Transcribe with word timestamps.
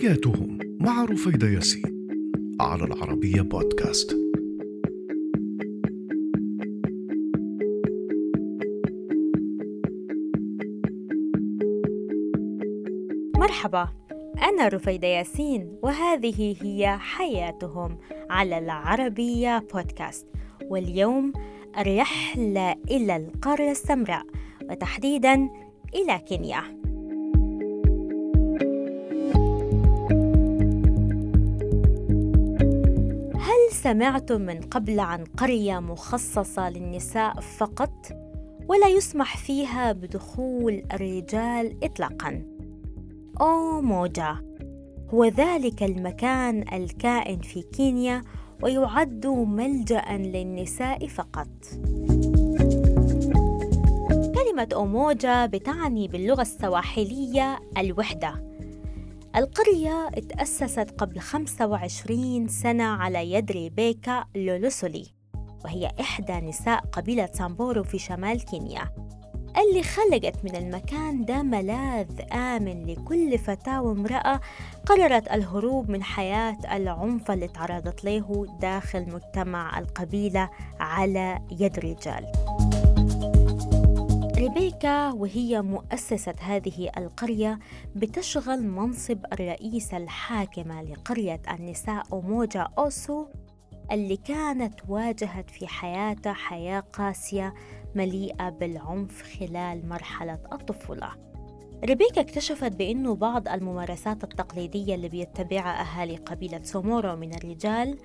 حياتهم 0.00 0.58
مع 0.80 1.04
رفيدة 1.04 1.48
ياسين 1.48 2.08
على 2.60 2.84
العربية 2.84 3.42
بودكاست. 3.42 4.16
مرحبا 13.36 13.88
أنا 14.42 14.68
رفيدة 14.68 15.08
ياسين 15.08 15.78
وهذه 15.82 16.56
هي 16.62 16.98
حياتهم 16.98 17.98
على 18.30 18.58
العربية 18.58 19.66
بودكاست. 19.74 20.26
واليوم 20.70 21.32
الرحلة 21.78 22.72
إلى 22.90 23.16
القارة 23.16 23.70
السمراء 23.70 24.26
وتحديدا 24.70 25.48
إلى 25.94 26.18
كينيا. 26.28 26.77
سمعتم 33.88 34.40
من 34.40 34.60
قبل 34.60 35.00
عن 35.00 35.24
قرية 35.24 35.78
مخصصة 35.78 36.70
للنساء 36.70 37.40
فقط 37.40 38.06
ولا 38.68 38.88
يسمح 38.88 39.36
فيها 39.36 39.92
بدخول 39.92 40.82
الرجال 40.92 41.84
إطلاقا. 41.84 42.42
أوموجا 43.40 44.36
هو 45.14 45.24
ذلك 45.24 45.82
المكان 45.82 46.64
الكائن 46.72 47.40
في 47.40 47.62
كينيا 47.62 48.22
ويعد 48.62 49.26
ملجأ 49.26 50.04
للنساء 50.10 51.06
فقط. 51.06 51.48
كلمة 54.34 54.68
أوموجا 54.74 55.46
بتعني 55.46 56.08
باللغة 56.08 56.42
السواحلية 56.42 57.58
الوحدة. 57.78 58.47
القرية 59.36 60.08
تأسست 60.08 60.94
قبل 60.98 61.20
25 61.20 62.48
سنة 62.48 62.84
على 62.84 63.32
يد 63.32 63.52
ريبيكا 63.52 64.24
لولوسولي 64.34 65.06
وهي 65.64 65.90
إحدى 66.00 66.32
نساء 66.32 66.80
قبيلة 66.80 67.28
سامبورو 67.32 67.82
في 67.84 67.98
شمال 67.98 68.44
كينيا 68.44 69.08
اللي 69.58 69.82
خلقت 69.82 70.44
من 70.44 70.56
المكان 70.56 71.24
ده 71.24 71.42
ملاذ 71.42 72.20
آمن 72.32 72.86
لكل 72.86 73.38
فتاة 73.38 73.82
وامرأة 73.82 74.40
قررت 74.86 75.32
الهروب 75.32 75.90
من 75.90 76.02
حياة 76.02 76.56
العنف 76.72 77.30
اللي 77.30 77.48
تعرضت 77.48 78.04
له 78.04 78.46
داخل 78.60 79.06
مجتمع 79.14 79.78
القبيلة 79.78 80.50
على 80.80 81.38
يد 81.50 81.78
رجال. 81.78 82.26
ريبيكا 84.48 85.12
وهي 85.12 85.62
مؤسسة 85.62 86.34
هذه 86.40 86.90
القرية 86.96 87.58
بتشغل 87.96 88.62
منصب 88.66 89.18
الرئيسة 89.32 89.96
الحاكمة 89.96 90.82
لقرية 90.82 91.40
النساء 91.50 92.02
أوموجا 92.12 92.68
أوسو 92.78 93.26
اللي 93.92 94.16
كانت 94.16 94.74
واجهت 94.88 95.50
في 95.50 95.66
حياتها 95.66 96.32
حياة 96.32 96.80
قاسية 96.80 97.54
مليئة 97.94 98.48
بالعنف 98.48 99.22
خلال 99.22 99.88
مرحلة 99.88 100.38
الطفولة. 100.52 101.10
ريبيكا 101.84 102.20
اكتشفت 102.20 102.72
بأنه 102.72 103.14
بعض 103.14 103.48
الممارسات 103.48 104.24
التقليدية 104.24 104.94
اللي 104.94 105.08
بيتبعها 105.08 105.80
أهالي 105.80 106.16
قبيلة 106.16 106.62
سامبورو 106.62 107.16
من 107.16 107.34
الرجال 107.34 107.98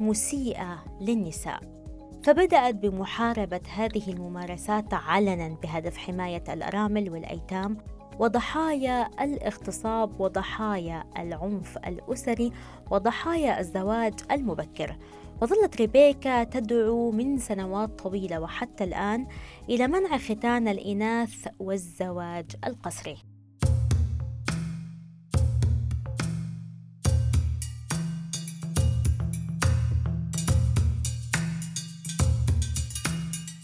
مسيئة 0.00 0.84
للنساء. 1.00 1.79
فبدأت 2.22 2.74
بمحاربة 2.74 3.60
هذه 3.74 4.10
الممارسات 4.10 4.94
علنا 4.94 5.56
بهدف 5.62 5.96
حماية 5.96 6.44
الأرامل 6.48 7.10
والأيتام 7.10 7.76
وضحايا 8.18 9.10
الاغتصاب 9.24 10.20
وضحايا 10.20 11.04
العنف 11.18 11.78
الأسري 11.78 12.52
وضحايا 12.90 13.60
الزواج 13.60 14.14
المبكر. 14.30 14.96
وظلت 15.42 15.76
ريبيكا 15.76 16.44
تدعو 16.44 17.10
من 17.10 17.38
سنوات 17.38 17.98
طويلة 17.98 18.40
وحتى 18.40 18.84
الآن 18.84 19.26
إلى 19.68 19.86
منع 19.88 20.18
ختان 20.18 20.68
الإناث 20.68 21.48
والزواج 21.58 22.46
القسري. 22.66 23.29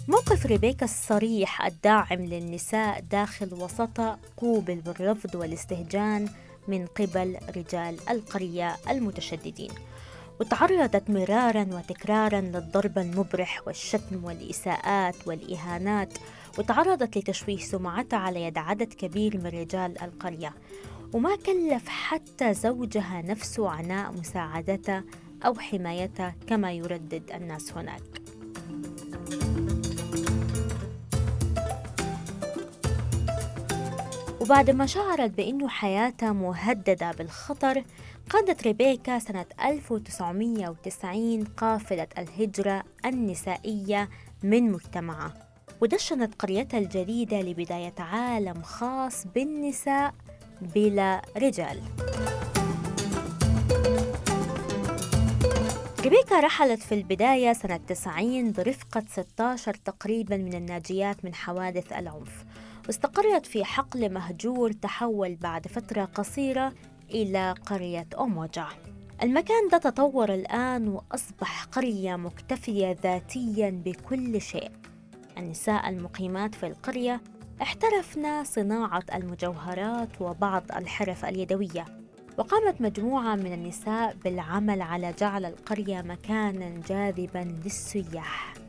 موقف 0.08 0.46
ريبيكا 0.46 0.84
الصريح 0.84 1.66
الداعم 1.66 2.18
للنساء 2.20 3.00
داخل 3.00 3.54
وسطها 3.54 4.18
قوبل 4.36 4.74
بالرفض 4.74 5.34
والاستهجان 5.34 6.28
من 6.68 6.86
قبل 6.86 7.38
رجال 7.56 7.96
القرية 8.10 8.76
المتشددين. 8.90 9.70
وتعرضت 10.40 11.10
مرارا 11.10 11.66
وتكرارا 11.72 12.40
للضرب 12.40 12.98
المبرح 12.98 13.62
والشتم 13.66 14.24
والإساءات 14.24 15.16
والإهانات 15.26 16.18
وتعرضت 16.58 17.18
لتشويه 17.18 17.58
سمعتها 17.58 18.18
على 18.18 18.42
يد 18.42 18.58
عدد 18.58 18.92
كبير 18.92 19.36
من 19.36 19.46
رجال 19.46 20.02
القرية. 20.02 20.54
وما 21.12 21.36
كلف 21.36 21.88
حتى 21.88 22.54
زوجها 22.54 23.22
نفسه 23.22 23.70
عناء 23.70 24.12
مساعدتها 24.12 25.04
أو 25.46 25.54
حمايتها 25.54 26.34
كما 26.46 26.72
يردد 26.72 27.30
الناس 27.34 27.72
هناك. 27.72 28.25
وبعد 34.46 34.70
ما 34.70 34.86
شعرت 34.86 35.30
بأنه 35.30 35.68
حياتها 35.68 36.32
مهددة 36.32 37.10
بالخطر 37.12 37.84
قادت 38.30 38.62
ريبيكا 38.62 39.18
سنة 39.18 39.44
1990 39.64 41.44
قافلة 41.44 42.06
الهجرة 42.18 42.82
النسائية 43.04 44.08
من 44.42 44.72
مجتمعها 44.72 45.34
ودشنت 45.80 46.34
قريتها 46.42 46.78
الجديدة 46.78 47.40
لبداية 47.40 47.94
عالم 47.98 48.62
خاص 48.62 49.26
بالنساء 49.34 50.14
بلا 50.60 51.22
رجال. 51.36 51.80
ريبيكا 56.00 56.40
رحلت 56.40 56.82
في 56.82 56.94
البداية 56.94 57.52
سنة 57.52 57.76
90 57.76 58.52
برفقة 58.52 59.02
16 59.10 59.74
تقريبا 59.74 60.36
من 60.36 60.54
الناجيات 60.54 61.24
من 61.24 61.34
حوادث 61.34 61.92
العنف 61.92 62.44
واستقرت 62.86 63.46
في 63.46 63.64
حقل 63.64 64.12
مهجور 64.12 64.72
تحول 64.72 65.34
بعد 65.34 65.66
فترة 65.66 66.04
قصيرة 66.04 66.72
إلى 67.10 67.54
قرية 67.66 68.06
أوموجا. 68.18 68.66
المكان 69.22 69.68
ده 69.72 69.78
تطور 69.78 70.34
الآن 70.34 70.88
وأصبح 70.88 71.64
قرية 71.64 72.16
مكتفية 72.16 72.96
ذاتيا 73.02 73.82
بكل 73.84 74.40
شيء. 74.40 74.70
النساء 75.38 75.88
المقيمات 75.88 76.54
في 76.54 76.66
القرية 76.66 77.20
احترفن 77.62 78.44
صناعة 78.44 79.04
المجوهرات 79.14 80.20
وبعض 80.20 80.62
الحرف 80.76 81.24
اليدوية. 81.24 81.84
وقامت 82.38 82.80
مجموعة 82.80 83.34
من 83.34 83.52
النساء 83.52 84.16
بالعمل 84.24 84.82
على 84.82 85.14
جعل 85.18 85.44
القرية 85.44 86.02
مكانا 86.02 86.80
جاذبا 86.88 87.58
للسياح. 87.64 88.65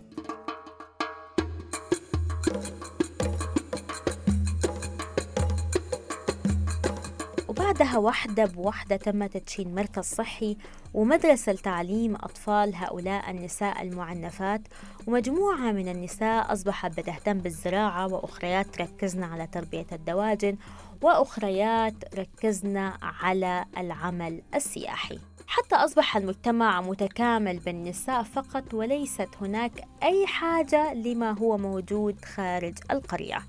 وبعدها 7.68 7.98
واحدة 7.98 8.46
بواحدة 8.46 8.96
تم 8.96 9.26
تدشين 9.26 9.76
مركز 9.76 10.04
صحي 10.04 10.58
ومدرسة 10.94 11.52
لتعليم 11.52 12.16
أطفال 12.16 12.76
هؤلاء 12.76 13.32
النساء 13.32 13.82
المعنفات. 13.82 14.62
ومجموعة 15.08 15.72
من 15.72 15.88
النساء 15.90 16.54
أصبحت 16.54 17.00
بتهتم 17.00 17.34
بالزراعة 17.34 18.14
وأخريات 18.14 18.82
ركزنا 18.82 19.26
على 19.26 19.48
تربية 19.48 19.86
الدواجن 19.92 20.58
وأخريات 21.02 22.16
ركزنا 22.16 22.98
على 23.02 23.66
العمل 23.78 24.42
السياحي. 24.56 25.20
حتى 25.48 25.76
أصبح 25.76 26.18
المجتمع 26.18 26.82
متكامل 26.82 27.60
بالنساء 27.60 28.24
فقط 28.24 28.74
وليست 28.74 29.30
هناك 29.42 29.72
أي 30.04 30.28
حاجة 30.28 30.94
لما 30.94 31.40
هو 31.40 31.58
موجود 31.58 32.26
خارج 32.26 32.78
القرية. 32.92 33.44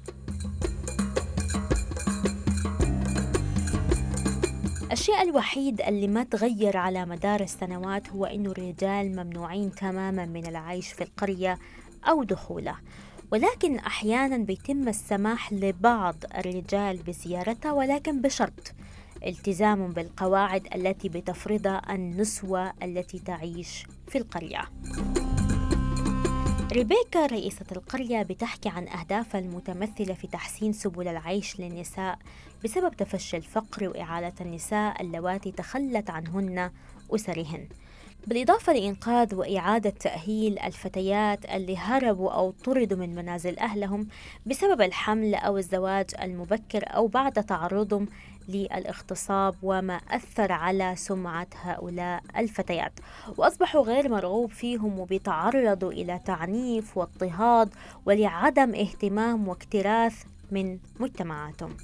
الشيء 4.98 5.22
الوحيد 5.22 5.80
اللي 5.80 6.08
ما 6.08 6.24
تغير 6.24 6.76
على 6.76 7.06
مدار 7.06 7.40
السنوات 7.40 8.08
هو 8.10 8.24
أنه 8.24 8.50
الرجال 8.50 9.16
ممنوعين 9.16 9.74
تماما 9.74 10.26
من 10.26 10.46
العيش 10.46 10.92
في 10.92 11.04
القرية 11.04 11.58
أو 12.04 12.22
دخوله. 12.22 12.74
ولكن 13.32 13.78
أحيانا 13.78 14.36
بيتم 14.36 14.88
السماح 14.88 15.52
لبعض 15.52 16.14
الرجال 16.38 16.96
بزيارتها 16.96 17.72
ولكن 17.72 18.20
بشرط 18.20 18.72
التزام 19.26 19.92
بالقواعد 19.92 20.66
التي 20.74 21.08
بتفرضها 21.08 21.94
النسوة 21.94 22.72
التي 22.82 23.18
تعيش 23.18 23.86
في 24.08 24.18
القرية. 24.18 24.64
ريبيكا 26.72 27.26
رئيسة 27.26 27.66
القرية 27.72 28.22
بتحكي 28.22 28.68
عن 28.68 28.88
أهدافها 28.88 29.40
المتمثلة 29.40 30.14
في 30.14 30.26
تحسين 30.26 30.72
سبل 30.72 31.08
العيش 31.08 31.60
للنساء 31.60 32.18
بسبب 32.64 32.96
تفشي 32.96 33.36
الفقر 33.36 33.88
وإعالة 33.88 34.32
النساء 34.40 35.02
اللواتي 35.02 35.52
تخلت 35.52 36.10
عنهن 36.10 36.70
أسرهن. 37.14 37.68
بالإضافة 38.26 38.72
لإنقاذ 38.72 39.34
وإعادة 39.34 39.90
تأهيل 39.90 40.58
الفتيات 40.58 41.44
اللي 41.44 41.76
هربوا 41.76 42.30
أو 42.30 42.50
طردوا 42.50 42.98
من 42.98 43.14
منازل 43.14 43.58
أهلهم 43.58 44.08
بسبب 44.46 44.80
الحمل 44.82 45.34
أو 45.34 45.58
الزواج 45.58 46.06
المبكر 46.22 46.84
أو 46.86 47.06
بعد 47.06 47.32
تعرضهم 47.32 48.08
للاغتصاب 48.48 49.54
وما 49.62 50.00
أثر 50.10 50.52
على 50.52 50.94
سمعة 50.96 51.46
هؤلاء 51.62 52.22
الفتيات. 52.36 52.92
وأصبحوا 53.36 53.82
غير 53.82 54.08
مرغوب 54.08 54.50
فيهم 54.50 54.98
وبيتعرضوا 54.98 55.92
إلى 55.92 56.20
تعنيف 56.24 56.98
واضطهاد 56.98 57.74
ولعدم 58.06 58.74
اهتمام 58.74 59.48
واكتراث 59.48 60.24
من 60.50 60.78
مجتمعاتهم. 61.00 61.76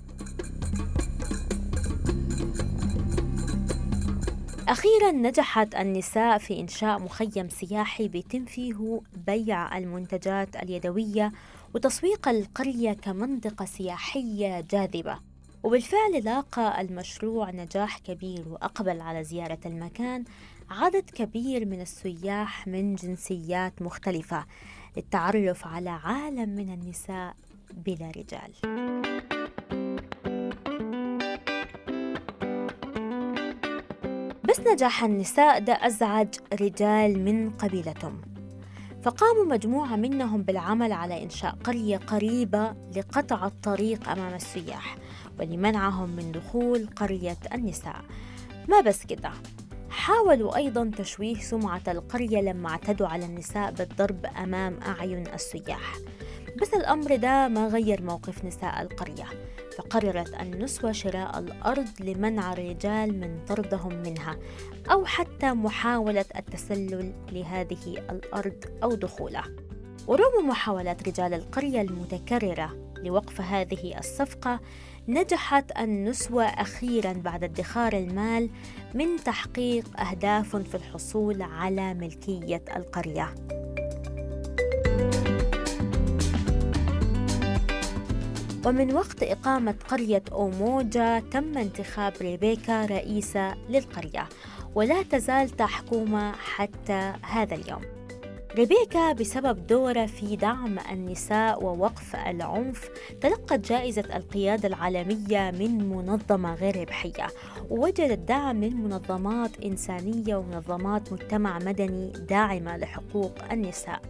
أخيرا 4.68 5.12
نجحت 5.12 5.74
النساء 5.74 6.38
في 6.38 6.60
إنشاء 6.60 6.98
مخيم 6.98 7.48
سياحي 7.48 8.08
بيتم 8.08 8.44
فيه 8.44 9.00
بيع 9.26 9.78
المنتجات 9.78 10.56
اليدوية 10.56 11.32
وتسويق 11.74 12.28
القرية 12.28 12.92
كمنطقة 12.92 13.64
سياحية 13.64 14.60
جاذبة. 14.70 15.33
وبالفعل 15.64 16.24
لاقى 16.24 16.80
المشروع 16.80 17.50
نجاح 17.50 17.98
كبير 17.98 18.48
وأقبل 18.48 19.00
على 19.00 19.24
زيارة 19.24 19.58
المكان 19.66 20.24
عدد 20.70 21.10
كبير 21.10 21.66
من 21.66 21.80
السياح 21.80 22.66
من 22.66 22.94
جنسيات 22.94 23.82
مختلفة 23.82 24.44
للتعرف 24.96 25.66
على 25.66 25.90
عالم 25.90 26.48
من 26.48 26.72
النساء 26.72 27.34
بلا 27.72 28.12
رجال. 28.16 28.52
بس 34.48 34.60
نجاح 34.60 35.04
النساء 35.04 35.60
ده 35.60 35.72
أزعج 35.86 36.28
رجال 36.60 37.24
من 37.24 37.50
قبيلتهم. 37.50 38.20
فقاموا 39.02 39.44
مجموعة 39.44 39.96
منهم 39.96 40.42
بالعمل 40.42 40.92
على 40.92 41.22
إنشاء 41.22 41.58
قرية 41.64 41.96
قريبة 41.96 42.74
لقطع 42.96 43.46
الطريق 43.46 44.08
أمام 44.08 44.34
السياح. 44.34 44.96
ولمنعهم 45.38 46.16
من 46.16 46.32
دخول 46.32 46.86
قرية 46.96 47.38
النساء. 47.54 48.00
ما 48.68 48.80
بس 48.80 49.06
كده 49.06 49.30
حاولوا 49.90 50.56
أيضا 50.56 50.90
تشويه 50.98 51.34
سمعة 51.34 51.82
القرية 51.88 52.40
لما 52.40 52.68
اعتدوا 52.68 53.06
على 53.06 53.24
النساء 53.26 53.70
بالضرب 53.72 54.26
أمام 54.26 54.78
أعين 54.82 55.26
السياح. 55.26 55.94
بس 56.62 56.74
الأمر 56.74 57.16
ده 57.16 57.48
ما 57.48 57.68
غير 57.68 58.02
موقف 58.02 58.44
نساء 58.44 58.82
القرية 58.82 59.24
فقررت 59.78 60.40
النسوة 60.40 60.92
شراء 60.92 61.38
الأرض 61.38 61.88
لمنع 62.00 62.52
الرجال 62.52 63.20
من 63.20 63.44
طردهم 63.48 63.94
منها 63.94 64.36
أو 64.90 65.04
حتى 65.04 65.52
محاولة 65.52 66.24
التسلل 66.36 67.12
لهذه 67.32 67.98
الأرض 68.10 68.64
أو 68.82 68.94
دخولها. 68.94 69.44
ورغم 70.06 70.48
محاولات 70.48 71.08
رجال 71.08 71.34
القرية 71.34 71.80
المتكررة 71.80 72.83
لوقف 73.04 73.40
هذه 73.40 73.98
الصفقة 73.98 74.60
نجحت 75.08 75.78
النسوة 75.78 76.44
أخيرا 76.44 77.12
بعد 77.12 77.44
ادخار 77.44 77.92
المال 77.92 78.50
من 78.94 79.06
تحقيق 79.24 80.00
أهداف 80.00 80.56
في 80.56 80.74
الحصول 80.74 81.42
على 81.42 81.94
ملكية 81.94 82.64
القرية. 82.76 83.34
ومن 88.66 88.92
وقت 88.92 89.22
إقامة 89.22 89.74
قرية 89.88 90.22
أوموجا 90.32 91.20
تم 91.20 91.58
انتخاب 91.58 92.12
ريبيكا 92.20 92.86
رئيسة 92.86 93.54
للقرية 93.68 94.28
ولا 94.74 95.02
تزال 95.02 95.50
تحكمها 95.50 96.32
حتى 96.32 97.12
هذا 97.22 97.54
اليوم. 97.54 97.93
ريبيكا 98.54 99.12
بسبب 99.12 99.66
دورها 99.66 100.06
في 100.06 100.36
دعم 100.36 100.78
النساء 100.92 101.64
ووقف 101.64 102.16
العنف 102.16 102.90
تلقت 103.20 103.68
جائزة 103.68 104.04
القيادة 104.16 104.68
العالمية 104.68 105.50
من 105.50 105.88
منظمة 105.88 106.54
غير 106.54 106.80
ربحية 106.80 107.26
ووجدت 107.70 108.18
دعم 108.18 108.56
من 108.56 108.76
منظمات 108.76 109.50
إنسانية 109.64 110.36
ومنظمات 110.36 111.12
مجتمع 111.12 111.58
مدني 111.58 112.12
داعمة 112.28 112.76
لحقوق 112.76 113.34
النساء 113.52 114.00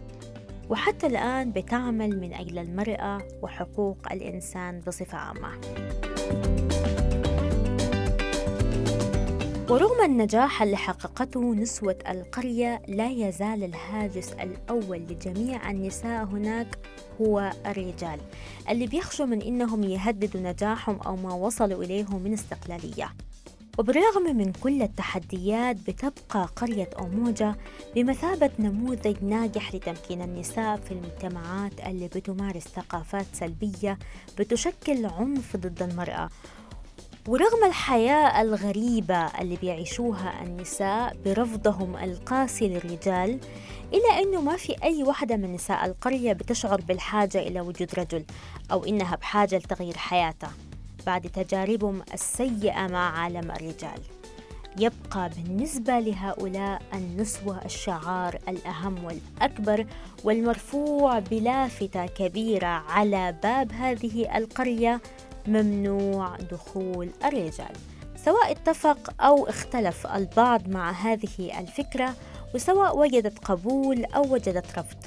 وحتى 0.69 1.07
الآن 1.07 1.51
بتعمل 1.51 2.19
من 2.19 2.33
أجل 2.33 2.59
المرأة 2.59 3.17
وحقوق 3.41 3.97
الإنسان 4.11 4.79
بصفة 4.87 5.17
عامة. 5.17 5.51
ورغم 9.69 10.05
النجاح 10.05 10.61
اللي 10.61 10.77
حققته 10.77 11.53
نسوة 11.53 11.97
القرية 12.09 12.81
لا 12.87 13.09
يزال 13.09 13.63
الهاجس 13.63 14.31
الأول 14.33 14.97
لجميع 14.97 15.69
النساء 15.71 16.23
هناك 16.25 16.77
هو 17.21 17.51
الرجال 17.65 18.19
اللي 18.69 18.87
بيخشوا 18.87 19.25
من 19.25 19.41
إنهم 19.41 19.83
يهددوا 19.83 20.41
نجاحهم 20.41 20.99
أو 21.01 21.15
ما 21.15 21.33
وصلوا 21.33 21.83
إليه 21.83 22.05
من 22.17 22.33
استقلالية. 22.33 23.13
وبالرغم 23.77 24.37
من 24.37 24.51
كل 24.51 24.81
التحديات 24.81 25.75
بتبقى 25.75 26.49
قرية 26.55 26.89
أوموجا 26.99 27.55
بمثابة 27.95 28.49
نموذج 28.59 29.23
ناجح 29.23 29.75
لتمكين 29.75 30.21
النساء 30.21 30.77
في 30.77 30.91
المجتمعات 30.91 31.71
اللي 31.87 32.07
بتمارس 32.07 32.63
ثقافات 32.63 33.25
سلبية 33.33 33.99
بتشكل 34.39 35.05
عنف 35.05 35.55
ضد 35.57 35.83
المرأة. 35.83 36.29
ورغم 37.27 37.63
الحياة 37.65 38.41
الغريبة 38.41 39.25
اللي 39.25 39.55
بيعيشوها 39.55 40.43
النساء 40.43 41.15
برفضهم 41.25 41.97
القاسي 41.97 42.67
للرجال 42.67 43.39
إلا 43.93 44.19
أنه 44.19 44.41
ما 44.41 44.57
في 44.57 44.75
أي 44.83 45.03
واحدة 45.03 45.37
من 45.37 45.53
نساء 45.53 45.85
القرية 45.85 46.33
بتشعر 46.33 46.81
بالحاجة 46.81 47.39
إلى 47.39 47.61
وجود 47.61 47.89
رجل 47.97 48.23
أو 48.71 48.85
إنها 48.85 49.15
بحاجة 49.15 49.57
لتغيير 49.57 49.97
حياتها 49.97 50.51
بعد 51.05 51.21
تجاربهم 51.21 52.01
السيئة 52.13 52.87
مع 52.87 53.19
عالم 53.19 53.51
الرجال. 53.51 53.99
يبقى 54.79 55.29
بالنسبة 55.29 55.99
لهؤلاء 55.99 56.81
النسوة 56.93 57.65
الشعار 57.65 58.39
الأهم 58.47 59.03
والأكبر 59.05 59.85
والمرفوع 60.23 61.19
بلافتة 61.19 62.05
كبيرة 62.05 62.67
على 62.67 63.35
باب 63.43 63.71
هذه 63.71 64.37
القرية 64.37 65.01
ممنوع 65.47 66.37
دخول 66.37 67.09
الرجال. 67.25 67.75
سواء 68.25 68.51
اتفق 68.51 69.21
أو 69.21 69.49
اختلف 69.49 70.07
البعض 70.07 70.69
مع 70.69 70.91
هذه 70.91 71.59
الفكرة 71.59 72.13
وسواء 72.55 72.97
وجدت 72.97 73.39
قبول 73.39 74.05
أو 74.05 74.33
وجدت 74.33 74.79
رفض. 74.79 74.97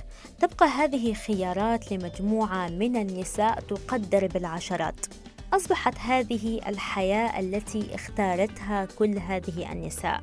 تبقى 0.40 0.66
هذه 0.66 1.14
خيارات 1.14 1.92
لمجموعة 1.92 2.68
من 2.68 2.96
النساء 2.96 3.60
تقدر 3.60 4.26
بالعشرات. 4.26 5.06
أصبحت 5.52 5.98
هذه 5.98 6.60
الحياة 6.66 7.40
التي 7.40 7.94
اختارتها 7.94 8.84
كل 8.84 9.18
هذه 9.18 9.72
النساء. 9.72 10.22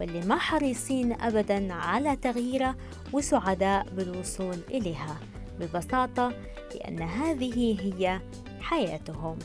واللي 0.00 0.20
ما 0.20 0.38
حريصين 0.38 1.20
أبدا 1.20 1.74
على 1.74 2.16
تغييرها 2.16 2.76
وسعداء 3.12 3.86
بالوصول 3.96 4.58
إليها. 4.70 5.16
ببساطة 5.60 6.32
لأن 6.74 7.02
هذه 7.02 7.80
هي 7.80 8.20
حياتهم. 8.64 9.38